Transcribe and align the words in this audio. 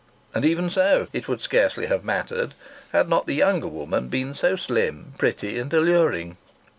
And 0.33 0.43
even 0.43 0.71
so, 0.71 1.07
it 1.13 1.27
would 1.27 1.41
scarcely 1.41 1.85
have 1.85 2.03
mattered 2.03 2.55
had 2.91 3.07
not 3.07 3.27
the 3.27 3.35
younger 3.35 3.67
woman 3.67 4.07
been 4.07 4.33
so 4.33 4.55
slim, 4.55 5.13
pretty 5.19 5.59
and 5.59 5.71
alluring. 5.71 6.37